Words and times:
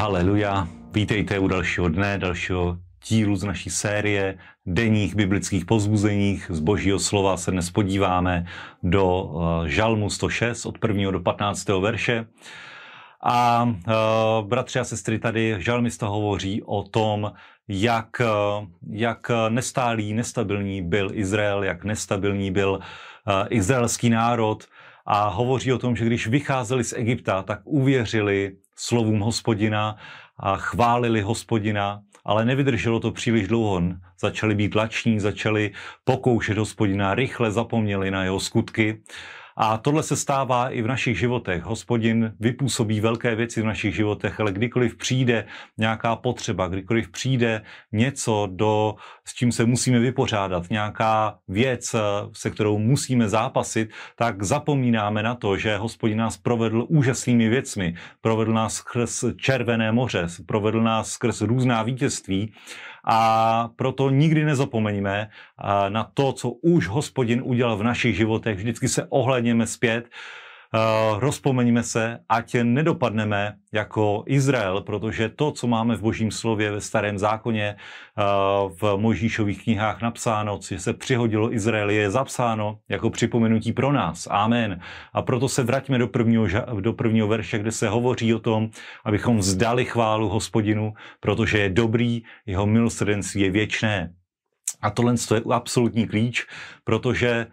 Haleluja. 0.00 0.68
Vítejte 0.92 1.38
u 1.38 1.48
dalšího 1.48 1.88
dne, 1.88 2.18
dalšího 2.18 2.78
dílu 3.08 3.36
z 3.36 3.44
naší 3.44 3.70
série 3.70 4.38
denních 4.66 5.14
biblických 5.14 5.64
pozbuzeních 5.64 6.46
z 6.48 6.60
božího 6.60 6.98
slova 6.98 7.36
se 7.36 7.50
dnes 7.50 7.70
podíváme 7.70 8.46
do 8.82 9.22
uh, 9.22 9.64
žalmu 9.64 10.10
106 10.10 10.66
od 10.66 10.78
1. 10.88 11.10
do 11.10 11.20
15. 11.20 11.68
verše. 11.68 12.26
A 13.22 13.62
uh, 13.62 14.48
bratři 14.48 14.78
a 14.78 14.84
sestry, 14.84 15.18
tady 15.18 15.56
žalmista 15.58 16.06
hovoří 16.06 16.62
o 16.62 16.82
tom, 16.82 17.32
jak, 17.68 18.08
uh, 18.20 18.68
jak 18.90 19.30
nestálý, 19.48 20.14
nestabilní 20.14 20.82
byl 20.82 21.10
Izrael, 21.12 21.64
jak 21.64 21.84
nestabilní 21.84 22.50
byl 22.50 22.80
izraelský 23.50 24.10
národ 24.10 24.64
a 25.06 25.28
hovoří 25.28 25.72
o 25.72 25.78
tom, 25.78 25.96
že 25.96 26.04
když 26.04 26.26
vycházeli 26.26 26.84
z 26.84 26.92
Egypta, 26.92 27.42
tak 27.42 27.60
uvěřili 27.64 28.56
slovům 28.76 29.20
hospodina 29.20 29.96
a 30.38 30.56
chválili 30.56 31.20
hospodina, 31.20 32.00
ale 32.24 32.44
nevydrželo 32.44 33.00
to 33.00 33.12
příliš 33.12 33.48
dlouho. 33.48 33.82
Začali 34.20 34.54
být 34.54 34.74
lační, 34.74 35.20
začali 35.20 35.70
pokoušet 36.04 36.58
hospodina, 36.58 37.14
rychle 37.14 37.50
zapomněli 37.50 38.10
na 38.10 38.24
jeho 38.24 38.40
skutky 38.40 39.02
a 39.56 39.78
tohle 39.78 40.02
se 40.02 40.16
stává 40.16 40.70
i 40.70 40.82
v 40.82 40.86
našich 40.86 41.18
životech. 41.18 41.62
Hospodin 41.62 42.34
vypůsobí 42.40 43.00
velké 43.00 43.34
věci 43.34 43.62
v 43.62 43.64
našich 43.64 43.94
životech, 43.94 44.40
ale 44.40 44.52
kdykoliv 44.52 44.96
přijde 44.96 45.46
nějaká 45.78 46.16
potřeba, 46.16 46.68
kdykoliv 46.68 47.10
přijde 47.10 47.62
něco, 47.92 48.48
do, 48.50 48.94
s 49.24 49.34
čím 49.34 49.52
se 49.52 49.64
musíme 49.66 49.98
vypořádat, 49.98 50.70
nějaká 50.70 51.38
věc, 51.48 51.94
se 52.32 52.50
kterou 52.50 52.78
musíme 52.78 53.28
zápasit, 53.28 53.90
tak 54.16 54.42
zapomínáme 54.42 55.22
na 55.22 55.34
to, 55.34 55.56
že 55.56 55.76
hospodin 55.76 56.18
nás 56.18 56.36
provedl 56.36 56.86
úžasnými 56.88 57.48
věcmi. 57.48 57.94
Provedl 58.20 58.52
nás 58.52 58.74
skrz 58.74 59.24
Červené 59.36 59.92
moře, 59.92 60.26
provedl 60.46 60.82
nás 60.82 61.10
skrz 61.10 61.40
různá 61.40 61.82
vítězství 61.82 62.52
a 63.04 63.68
proto 63.76 64.10
nikdy 64.10 64.44
nezapomeňme 64.44 65.30
na 65.88 66.04
to, 66.14 66.32
co 66.32 66.50
už 66.50 66.88
hospodin 66.88 67.42
udělal 67.44 67.76
v 67.76 67.82
našich 67.82 68.16
životech. 68.16 68.56
Vždycky 68.56 68.88
se 68.88 69.06
ohledněme 69.08 69.66
zpět, 69.66 70.08
rozpomeňme 71.18 71.82
se, 71.82 72.18
ať 72.28 72.56
nedopadneme 72.62 73.54
jako 73.72 74.22
Izrael, 74.26 74.80
protože 74.80 75.28
to, 75.28 75.52
co 75.52 75.66
máme 75.66 75.96
v 75.96 76.00
božím 76.00 76.30
slově 76.30 76.70
ve 76.70 76.80
starém 76.80 77.18
zákoně, 77.18 77.76
v 78.80 78.96
Možíšových 78.96 79.62
knihách 79.64 80.02
napsáno, 80.02 80.58
co 80.58 80.78
se 80.78 80.92
přihodilo 80.92 81.54
Izraeli, 81.54 81.94
je 81.96 82.10
zapsáno 82.10 82.78
jako 82.88 83.10
připomenutí 83.10 83.72
pro 83.72 83.92
nás. 83.92 84.28
Amen. 84.30 84.80
A 85.12 85.22
proto 85.22 85.48
se 85.48 85.62
vraťme 85.62 85.98
do 85.98 86.08
prvního, 86.08 86.46
do 86.80 86.92
prvního 86.92 87.28
verše, 87.28 87.58
kde 87.58 87.72
se 87.72 87.88
hovoří 87.88 88.34
o 88.34 88.38
tom, 88.38 88.70
abychom 89.04 89.38
vzdali 89.38 89.84
chválu 89.84 90.28
hospodinu, 90.28 90.94
protože 91.20 91.58
je 91.58 91.70
dobrý, 91.70 92.22
jeho 92.46 92.66
milosrdenství 92.66 93.40
je 93.40 93.50
věčné. 93.50 94.12
A 94.82 94.90
tohle 94.90 95.14
je 95.34 95.40
absolutní 95.52 96.06
klíč, 96.06 96.46
protože 96.84 97.46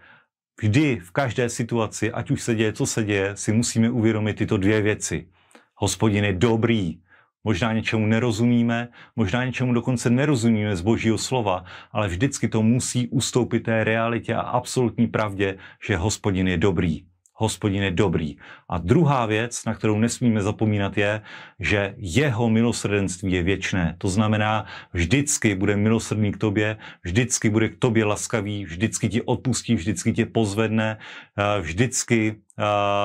vždy 0.61 0.99
v 0.99 1.11
každé 1.11 1.49
situaci, 1.49 2.11
ať 2.11 2.31
už 2.31 2.41
se 2.41 2.55
děje, 2.55 2.73
co 2.73 2.85
se 2.85 3.03
děje, 3.03 3.37
si 3.37 3.53
musíme 3.53 3.89
uvědomit 3.89 4.33
tyto 4.33 4.57
dvě 4.57 4.81
věci. 4.81 5.27
Hospodin 5.75 6.25
je 6.25 6.33
dobrý, 6.33 6.99
možná 7.43 7.73
něčemu 7.73 8.05
nerozumíme, 8.05 8.87
možná 9.15 9.45
něčemu 9.45 9.73
dokonce 9.73 10.09
nerozumíme 10.09 10.75
z 10.75 10.81
božího 10.81 11.17
slova, 11.17 11.65
ale 11.91 12.07
vždycky 12.07 12.47
to 12.47 12.61
musí 12.61 13.07
ustoupit 13.07 13.59
té 13.59 13.83
realitě 13.83 14.35
a 14.35 14.41
absolutní 14.41 15.07
pravdě, 15.07 15.57
že 15.87 15.97
hospodin 15.97 16.47
je 16.47 16.57
dobrý 16.57 17.05
hospodin 17.37 17.83
je 17.83 17.91
dobrý. 17.91 18.37
A 18.69 18.77
druhá 18.77 19.25
věc, 19.25 19.65
na 19.65 19.73
kterou 19.73 19.99
nesmíme 19.99 20.41
zapomínat, 20.41 20.97
je, 20.97 21.21
že 21.59 21.93
jeho 21.97 22.49
milosrdenství 22.49 23.31
je 23.31 23.43
věčné. 23.43 23.95
To 23.97 24.09
znamená, 24.09 24.65
vždycky 24.93 25.55
bude 25.55 25.75
milosrdný 25.75 26.31
k 26.31 26.37
tobě, 26.37 26.77
vždycky 27.03 27.49
bude 27.49 27.69
k 27.69 27.77
tobě 27.79 28.05
laskavý, 28.05 28.65
vždycky 28.65 29.09
ti 29.09 29.21
odpustí, 29.21 29.75
vždycky 29.75 30.13
tě 30.13 30.25
pozvedne, 30.25 30.97
eh, 31.37 31.61
vždycky 31.61 32.35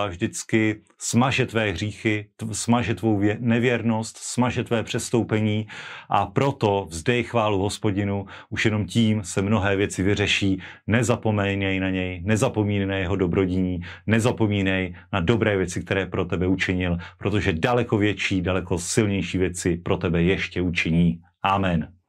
vždycky 0.09 0.83
smaže 0.99 1.47
tvé 1.47 1.71
hříchy, 1.71 2.29
smaže 2.53 2.95
tvou 2.95 3.21
nevěrnost, 3.39 4.19
smaže 4.19 4.65
tvé 4.65 4.83
přestoupení 4.83 5.67
a 6.11 6.27
proto 6.27 6.87
vzdej 6.91 7.23
chválu 7.23 7.59
hospodinu, 7.59 8.27
už 8.51 8.65
jenom 8.65 8.87
tím 8.87 9.25
se 9.25 9.43
mnohé 9.43 9.77
věci 9.77 10.03
vyřeší. 10.03 10.63
Nezapomínej 10.87 11.81
na 11.81 11.91
něj, 11.91 12.23
nezapomínej 12.25 12.87
na 12.87 12.97
jeho 12.97 13.17
dobrodiní, 13.17 13.81
nezapomínej 14.07 14.95
na 15.13 15.21
dobré 15.21 15.57
věci, 15.57 15.81
které 15.85 16.07
pro 16.07 16.25
tebe 16.25 16.47
učinil, 16.47 16.99
protože 17.19 17.53
daleko 17.53 17.99
větší, 17.99 18.43
daleko 18.43 18.79
silnější 18.79 19.39
věci 19.39 19.77
pro 19.77 19.97
tebe 19.97 20.23
ještě 20.23 20.61
učiní. 20.61 21.21
Amen. 21.43 22.02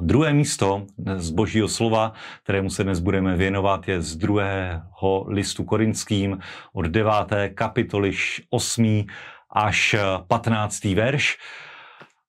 Druhé 0.00 0.32
místo 0.32 0.86
z 1.16 1.30
božího 1.30 1.68
slova, 1.68 2.12
kterému 2.42 2.70
se 2.70 2.84
dnes 2.84 3.00
budeme 3.00 3.36
věnovat, 3.36 3.88
je 3.88 4.02
z 4.02 4.16
druhého 4.16 5.24
listu 5.28 5.64
korinským 5.64 6.38
od 6.72 6.86
9. 6.86 7.12
kapitoly 7.54 8.12
8. 8.50 9.04
až 9.50 9.96
15. 10.28 10.84
verš. 10.84 11.38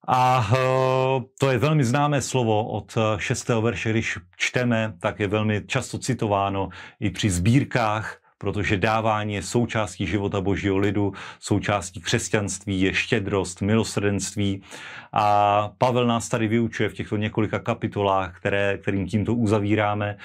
A 0.07 0.47
eh, 0.53 0.57
to 1.39 1.51
je 1.51 1.57
velmi 1.57 1.83
známé 1.83 2.21
slovo 2.21 2.67
od 2.67 2.95
6. 3.17 3.49
verše, 3.49 3.89
když 3.89 4.17
čteme, 4.37 4.93
tak 4.99 5.19
je 5.19 5.27
velmi 5.27 5.61
často 5.67 5.97
citováno 5.99 6.69
i 6.99 7.09
při 7.09 7.29
sbírkách 7.29 8.17
protože 8.37 8.77
dávání 8.77 9.33
je 9.33 9.43
součástí 9.43 10.05
života 10.07 10.41
božího 10.41 10.77
lidu, 10.77 11.13
součástí 11.39 12.01
křesťanství, 12.01 12.81
je 12.81 12.93
štědrost, 12.93 13.61
milosrdenství. 13.61 14.61
A 15.13 15.69
Pavel 15.77 16.07
nás 16.07 16.29
tady 16.29 16.47
vyučuje 16.47 16.89
v 16.89 16.93
těchto 16.93 17.17
několika 17.17 17.59
kapitolách, 17.59 18.37
které, 18.39 18.77
kterým 18.77 19.07
tímto 19.07 19.35
uzavíráme, 19.35 20.17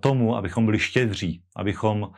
tomu, 0.00 0.36
abychom 0.36 0.64
byli 0.66 0.78
štědří, 0.78 1.40
abychom 1.56 2.10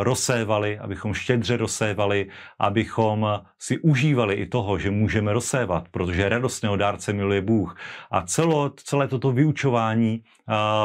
rozsévali, 0.00 0.78
abychom 0.78 1.14
štědře 1.14 1.56
rozsévali, 1.56 2.28
abychom 2.58 3.40
si 3.58 3.78
užívali 3.78 4.34
i 4.34 4.46
toho, 4.46 4.78
že 4.78 4.90
můžeme 4.90 5.32
rozsévat, 5.32 5.88
protože 5.90 6.28
radostného 6.28 6.76
dárce 6.76 7.12
miluje 7.12 7.40
Bůh. 7.40 7.76
A 8.10 8.22
celo, 8.22 8.72
celé 8.76 9.08
toto 9.08 9.32
vyučování 9.32 10.22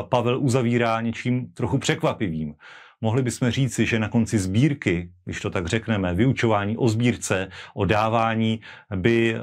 Pavel 0.10 0.40
uzavírá 0.40 1.02
něčím 1.02 1.54
trochu 1.54 1.78
překvapivým 1.78 2.56
mohli 3.02 3.22
bychom 3.22 3.52
říci, 3.52 3.86
že 3.86 4.00
na 4.00 4.10
konci 4.10 4.40
sbírky, 4.40 5.10
když 5.26 5.42
to 5.42 5.50
tak 5.50 5.68
řekneme, 5.68 6.14
vyučování 6.14 6.78
o 6.78 6.88
sbírce, 6.88 7.48
o 7.74 7.86
dávání, 7.86 8.62
by, 8.96 9.36
eh, 9.36 9.40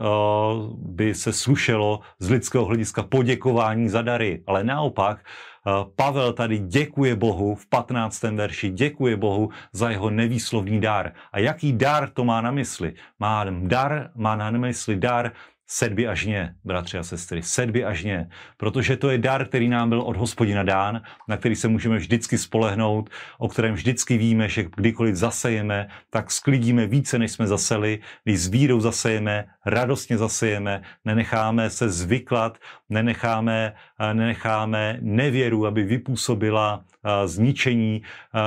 by 0.76 1.14
se 1.14 1.32
slušelo 1.32 2.00
z 2.18 2.30
lidského 2.30 2.64
hlediska 2.64 3.02
poděkování 3.02 3.88
za 3.88 4.02
dary. 4.02 4.42
Ale 4.46 4.64
naopak, 4.64 5.18
eh, 5.20 5.70
Pavel 5.96 6.32
tady 6.32 6.58
děkuje 6.58 7.16
Bohu 7.16 7.54
v 7.54 7.66
15. 7.66 8.36
verši, 8.36 8.70
děkuje 8.70 9.16
Bohu 9.16 9.50
za 9.72 9.90
jeho 9.90 10.10
nevýslovný 10.10 10.80
dar. 10.80 11.12
A 11.32 11.38
jaký 11.38 11.72
dar 11.72 12.10
to 12.10 12.24
má 12.24 12.40
na 12.40 12.50
mysli? 12.50 12.94
Má 13.18 13.44
dar, 13.44 14.10
má 14.14 14.36
na 14.36 14.50
mysli 14.50 14.96
dar 14.96 15.32
sedby 15.66 16.08
a 16.08 16.14
žně, 16.14 16.54
bratři 16.64 16.98
a 16.98 17.02
sestry, 17.02 17.42
sedby 17.42 17.84
a 17.84 17.92
žně, 17.92 18.28
protože 18.56 18.96
to 18.96 19.10
je 19.10 19.18
dar, 19.18 19.48
který 19.48 19.68
nám 19.68 19.88
byl 19.88 20.00
od 20.00 20.16
hospodina 20.16 20.62
dán, 20.62 21.02
na 21.28 21.36
který 21.36 21.56
se 21.56 21.68
můžeme 21.68 21.96
vždycky 21.96 22.38
spolehnout, 22.38 23.10
o 23.38 23.48
kterém 23.48 23.74
vždycky 23.74 24.18
víme, 24.18 24.48
že 24.48 24.64
kdykoliv 24.76 25.14
zasejeme, 25.14 25.88
tak 26.10 26.30
sklidíme 26.30 26.86
více, 26.86 27.18
než 27.18 27.32
jsme 27.32 27.46
zaseli, 27.46 27.98
když 28.24 28.40
s 28.40 28.48
vírou 28.48 28.80
zasejeme, 28.80 29.46
radostně 29.66 30.18
zasejeme, 30.18 30.82
nenecháme 31.04 31.70
se 31.70 31.88
zvyklat, 31.88 32.58
nenecháme, 32.88 33.74
nenecháme 34.12 34.98
nevěru, 35.00 35.66
aby 35.66 35.82
vypůsobila 35.82 36.84
zničení, 37.24 38.02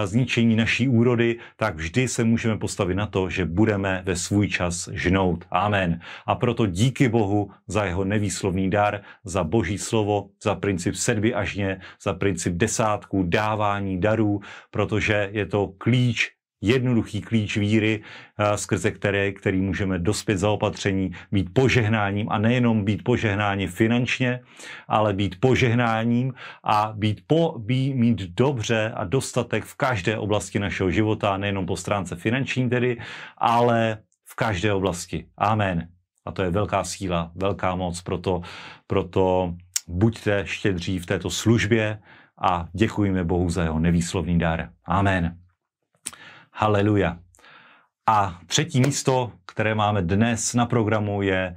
zničení 0.05 0.55
naší 0.55 0.87
úrody, 0.87 1.39
tak 1.55 1.75
vždy 1.75 2.07
se 2.07 2.23
můžeme 2.23 2.57
postavit 2.57 2.95
na 2.95 3.07
to, 3.07 3.29
že 3.29 3.45
budeme 3.45 4.01
ve 4.05 4.15
svůj 4.15 4.47
čas 4.47 4.89
žnout. 4.93 5.45
Amen. 5.51 5.99
A 6.25 6.35
proto 6.35 6.65
díky 6.65 7.09
Bohu 7.09 7.51
za 7.67 7.85
jeho 7.85 8.03
nevýslovný 8.03 8.69
dar, 8.69 9.01
za 9.23 9.43
boží 9.43 9.77
slovo, 9.77 10.29
za 10.43 10.55
princip 10.55 10.95
sedby 10.95 11.33
a 11.33 11.43
žně, 11.43 11.81
za 12.03 12.13
princip 12.13 12.53
desátku, 12.53 13.23
dávání 13.23 14.01
darů, 14.01 14.39
protože 14.71 15.29
je 15.31 15.45
to 15.45 15.67
klíč 15.77 16.36
jednoduchý 16.61 17.21
klíč 17.21 17.57
víry, 17.57 18.01
eh, 18.39 18.57
skrze 18.57 18.91
které, 18.91 19.31
který 19.31 19.61
můžeme 19.61 19.99
dospět 19.99 20.37
za 20.37 20.49
opatření, 20.49 21.11
být 21.31 21.53
požehnáním 21.53 22.29
a 22.29 22.37
nejenom 22.37 22.85
být 22.85 23.03
požehnáním 23.03 23.69
finančně, 23.69 24.39
ale 24.87 25.13
být 25.13 25.39
požehnáním 25.39 26.33
a 26.63 26.93
být 26.95 27.21
po, 27.27 27.59
být, 27.59 27.93
mít 27.93 28.21
dobře 28.21 28.91
a 28.95 29.03
dostatek 29.03 29.63
v 29.63 29.75
každé 29.75 30.17
oblasti 30.17 30.59
našeho 30.59 30.91
života, 30.91 31.37
nejenom 31.37 31.65
po 31.65 31.77
stránce 31.77 32.15
finanční 32.15 32.69
tedy, 32.69 32.97
ale 33.37 33.97
v 34.25 34.35
každé 34.35 34.73
oblasti. 34.73 35.27
Amen. 35.37 35.87
A 36.25 36.31
to 36.31 36.43
je 36.43 36.49
velká 36.49 36.83
síla, 36.83 37.31
velká 37.35 37.75
moc, 37.75 38.01
proto, 38.01 38.41
proto 38.87 39.53
buďte 39.87 40.41
štědří 40.45 40.99
v 40.99 41.05
této 41.05 41.29
službě 41.29 41.99
a 42.41 42.67
děkujeme 42.73 43.23
Bohu 43.23 43.49
za 43.49 43.63
jeho 43.63 43.79
nevýslovný 43.79 44.39
dar. 44.39 44.69
Amen. 44.85 45.46
Haleluja. 46.59 47.17
A 48.07 48.39
třetí 48.47 48.81
místo, 48.81 49.31
které 49.45 49.75
máme 49.75 50.01
dnes 50.01 50.53
na 50.53 50.65
programu, 50.65 51.21
je 51.21 51.55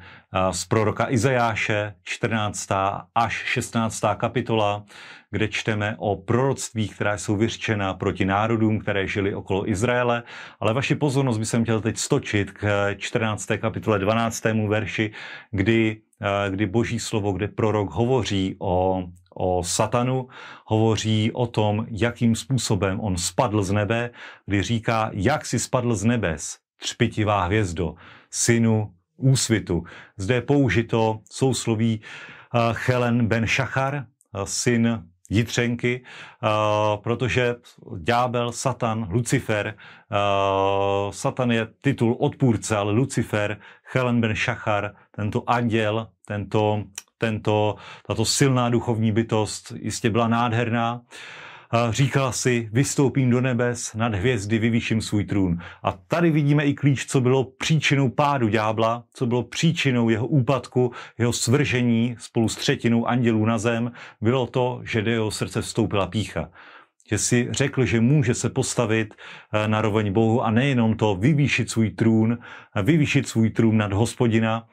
z 0.50 0.64
proroka 0.64 1.10
Izajáše, 1.10 1.94
14. 2.02 2.68
až 3.14 3.44
16. 3.46 4.00
kapitola, 4.16 4.84
kde 5.30 5.48
čteme 5.48 5.94
o 5.98 6.16
proroctví, 6.16 6.88
která 6.88 7.18
jsou 7.18 7.36
vyřčena 7.36 7.94
proti 7.94 8.24
národům, 8.24 8.78
které 8.78 9.06
žili 9.06 9.34
okolo 9.34 9.70
Izraele. 9.70 10.22
Ale 10.60 10.74
vaši 10.74 10.94
pozornost 10.94 11.38
by 11.38 11.46
jsem 11.46 11.62
chtěl 11.62 11.80
teď 11.80 11.96
stočit 11.98 12.50
k 12.50 12.94
14. 12.96 13.46
kapitole 13.60 13.98
12. 13.98 14.44
verši, 14.68 15.12
kdy, 15.50 16.00
kdy 16.50 16.66
boží 16.66 16.98
slovo, 16.98 17.32
kde 17.32 17.48
prorok 17.48 17.90
hovoří 17.90 18.56
o, 18.58 19.04
o 19.34 19.64
satanu, 19.64 20.28
hovoří 20.66 21.32
o 21.32 21.46
tom, 21.46 21.86
jakým 21.90 22.36
způsobem 22.36 23.00
on 23.00 23.16
spadl 23.16 23.62
z 23.62 23.72
nebe, 23.72 24.10
kdy 24.46 24.62
říká, 24.62 25.10
jak 25.12 25.46
si 25.46 25.58
spadl 25.58 25.94
z 25.94 26.04
nebes, 26.04 26.58
třpitivá 26.76 27.44
hvězdo, 27.44 27.94
synu 28.30 28.94
úsvitu. 29.16 29.84
Zde 30.16 30.34
je 30.34 30.40
použito 30.40 31.20
sousloví 31.30 32.00
Helen 32.86 33.26
ben 33.26 33.46
Shachar, 33.46 34.06
syn 34.44 35.04
Jitřenky, 35.30 36.04
protože 37.02 37.56
ďábel, 37.96 38.52
Satan, 38.52 39.08
Lucifer, 39.10 39.74
Satan 41.10 41.50
je 41.50 41.68
titul 41.80 42.16
odpůrce, 42.20 42.76
ale 42.76 42.92
Lucifer, 42.92 43.60
Helen 43.82 44.20
ben 44.20 44.34
Shachar, 44.36 44.94
tento 45.10 45.50
anděl, 45.50 46.08
tento, 46.26 46.84
tento, 47.18 47.76
tato 48.06 48.24
silná 48.24 48.68
duchovní 48.68 49.12
bytost 49.12 49.72
jistě 49.76 50.10
byla 50.10 50.28
nádherná. 50.28 51.00
Říkala 51.90 52.32
si, 52.32 52.68
vystoupím 52.72 53.30
do 53.30 53.40
nebes, 53.40 53.94
nad 53.94 54.14
hvězdy 54.14 54.58
vyvýším 54.58 55.00
svůj 55.00 55.24
trůn. 55.24 55.58
A 55.82 55.92
tady 55.92 56.30
vidíme 56.30 56.64
i 56.64 56.74
klíč, 56.74 57.06
co 57.06 57.20
bylo 57.20 57.44
příčinou 57.44 58.08
pádu 58.08 58.48
ďábla, 58.48 59.04
co 59.12 59.26
bylo 59.26 59.42
příčinou 59.42 60.08
jeho 60.08 60.26
úpadku, 60.26 60.92
jeho 61.18 61.32
svržení 61.32 62.16
spolu 62.18 62.48
s 62.48 62.56
třetinou 62.56 63.06
andělů 63.06 63.44
na 63.44 63.58
zem, 63.58 63.92
bylo 64.20 64.46
to, 64.46 64.80
že 64.84 65.02
do 65.02 65.10
jeho 65.10 65.30
srdce 65.30 65.62
vstoupila 65.62 66.06
pícha. 66.06 66.50
Že 67.08 67.18
si 67.18 67.48
řekl, 67.50 67.84
že 67.84 68.00
může 68.00 68.34
se 68.34 68.50
postavit 68.50 69.14
eh, 69.52 69.68
na 69.68 69.82
roveň 69.82 70.12
Bohu 70.12 70.42
a 70.42 70.50
nejenom 70.50 70.96
to 70.96 71.16
vyvýšit 71.16 71.70
svůj 71.70 71.90
trůn, 71.90 72.38
vyvýšit 72.82 73.28
svůj 73.28 73.50
trůn 73.50 73.76
nad 73.76 73.92
hospodina, 73.92 74.68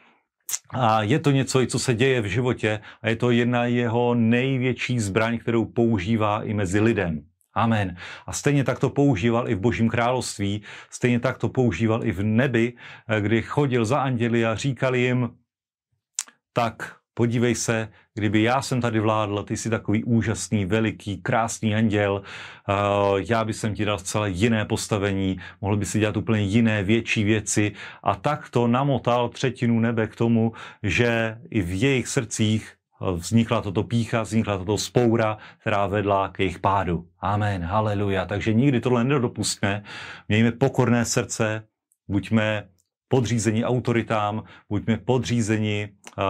a 0.69 1.01
je 1.01 1.19
to 1.19 1.31
něco, 1.31 1.65
co 1.65 1.79
se 1.79 1.93
děje 1.93 2.21
v 2.21 2.25
životě 2.25 2.79
a 3.01 3.09
je 3.09 3.15
to 3.15 3.31
jedna 3.31 3.65
jeho 3.65 4.15
největší 4.15 4.99
zbraň, 4.99 5.37
kterou 5.37 5.65
používá 5.65 6.43
i 6.43 6.53
mezi 6.53 6.79
lidem. 6.79 7.25
Amen. 7.53 7.97
A 8.25 8.33
stejně 8.33 8.63
tak 8.63 8.79
to 8.79 8.89
používal 8.89 9.49
i 9.49 9.55
v 9.55 9.59
Božím 9.59 9.89
království, 9.89 10.61
stejně 10.89 11.19
tak 11.19 11.37
to 11.37 11.49
používal 11.49 12.05
i 12.05 12.11
v 12.11 12.23
nebi, 12.23 12.73
eh, 13.07 13.21
kdy 13.21 13.41
chodil 13.41 13.85
za 13.85 13.99
anděli 14.01 14.45
a 14.45 14.55
říkal 14.55 14.95
jim, 14.95 15.29
tak 16.53 16.96
podívej 17.17 17.55
se, 17.55 17.89
kdyby 18.13 18.43
já 18.43 18.61
jsem 18.61 18.81
tady 18.81 18.99
vládl, 18.99 19.43
ty 19.43 19.57
jsi 19.57 19.69
takový 19.69 20.03
úžasný, 20.03 20.65
veliký, 20.65 21.17
krásný 21.17 21.75
anděl, 21.75 22.21
já 23.17 23.45
bych 23.45 23.55
jsem 23.55 23.73
ti 23.73 23.85
dal 23.85 23.99
zcela 23.99 24.27
jiné 24.27 24.65
postavení, 24.65 25.37
mohl 25.61 25.77
by 25.77 25.85
si 25.85 25.99
dělat 25.99 26.17
úplně 26.17 26.41
jiné, 26.41 26.83
větší 26.83 27.23
věci 27.23 27.71
a 28.03 28.15
tak 28.15 28.49
to 28.49 28.67
namotal 28.67 29.29
třetinu 29.29 29.79
nebe 29.79 30.07
k 30.07 30.15
tomu, 30.15 30.53
že 30.83 31.37
i 31.49 31.61
v 31.61 31.81
jejich 31.81 32.07
srdcích 32.07 32.73
vznikla 33.01 33.61
toto 33.61 33.83
pícha, 33.83 34.21
vznikla 34.21 34.57
toto 34.57 34.77
spoura, 34.77 35.37
která 35.57 35.87
vedla 35.87 36.29
k 36.29 36.39
jejich 36.39 36.59
pádu. 36.59 37.07
Amen, 37.19 37.63
haleluja. 37.63 38.25
Takže 38.25 38.53
nikdy 38.53 38.79
tohle 38.79 39.03
nedopustme. 39.03 39.83
Mějme 40.29 40.51
pokorné 40.51 41.05
srdce, 41.05 41.63
buďme 42.07 42.76
podřízení 43.07 43.65
autoritám, 43.65 44.43
buďme 44.69 44.97
podřízeni 44.97 45.89
uh, 46.17 46.23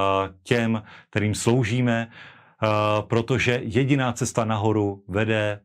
těm, 0.44 0.84
kterým 1.10 1.36
sloužíme, 1.36 2.08
uh, 2.08 3.08
protože 3.08 3.62
jediná 3.64 4.14
cesta 4.14 4.46
nahoru 4.46 5.04
vede 5.08 5.60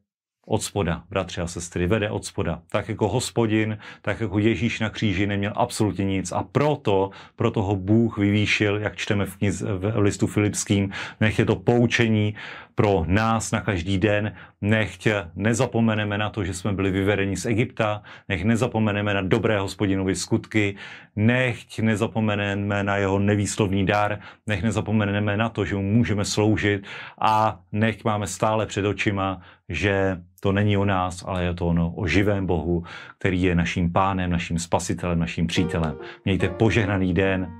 od 0.47 0.63
spoda, 0.63 1.05
bratři 1.11 1.41
a 1.41 1.47
sestry, 1.47 1.87
vede 1.87 2.11
od 2.11 2.25
spoda. 2.25 2.63
Tak 2.71 2.89
jako 2.89 3.09
hospodin, 3.09 3.79
tak 4.03 4.21
jako 4.21 4.39
Ježíš 4.39 4.81
na 4.81 4.91
kříži 4.91 5.27
neměl 5.27 5.53
absolutně 5.57 6.05
nic 6.05 6.33
a 6.33 6.43
proto, 6.43 7.11
proto 7.37 7.63
ho 7.63 7.77
Bůh 7.77 8.19
vyvýšil, 8.19 8.79
jak 8.79 8.97
čteme 8.97 9.27
v, 9.27 9.37
kniz, 9.37 9.63
v 9.63 9.93
listu 9.97 10.27
Filipským, 10.27 10.93
nech 11.21 11.39
je 11.39 11.45
to 11.45 11.57
poučení 11.57 12.35
pro 12.75 13.05
nás 13.07 13.53
na 13.53 13.61
každý 13.61 13.99
den, 13.99 14.33
nechť 14.61 15.09
nezapomeneme 15.35 16.19
na 16.19 16.31
to, 16.31 16.45
že 16.45 16.55
jsme 16.55 16.73
byli 16.73 16.91
vyvedeni 16.91 17.37
z 17.37 17.47
Egypta, 17.47 18.03
nech 18.29 18.45
nezapomeneme 18.45 19.15
na 19.15 19.23
dobré 19.23 19.59
hospodinovy 19.59 20.15
skutky, 20.15 20.77
nechť 21.17 21.81
nezapomeneme 21.81 22.85
na 22.85 22.97
jeho 22.97 23.19
nevýslovný 23.19 23.87
dar, 23.87 24.21
nech 24.47 24.63
nezapomeneme 24.63 25.37
na 25.37 25.49
to, 25.49 25.65
že 25.65 25.75
mu 25.75 25.83
můžeme 25.83 26.25
sloužit 26.25 26.87
a 27.21 27.61
nech 27.73 28.05
máme 28.05 28.27
stále 28.27 28.67
před 28.67 28.87
očima, 28.87 29.41
že 29.69 30.21
to 30.41 30.53
není 30.53 30.77
o 30.77 30.85
nás, 30.85 31.25
ale 31.27 31.45
je 31.45 31.55
to 31.55 31.67
ono 31.67 31.93
o 31.97 32.07
živém 32.07 32.47
Bohu, 32.47 32.85
který 33.19 33.43
je 33.43 33.55
naším 33.55 33.93
pánem, 33.93 34.31
naším 34.31 34.59
spasitelem, 34.59 35.19
naším 35.19 35.47
přítelem. 35.47 35.95
Mějte 36.25 36.49
požehnaný 36.49 37.15
den. 37.15 37.51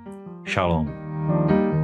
Shalom. 0.47 0.91
thank 1.23 1.51
you 1.51 1.82